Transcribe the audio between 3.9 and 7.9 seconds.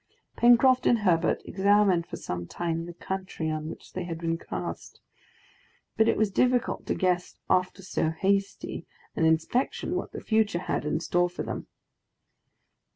they had been cast; but it was difficult to guess after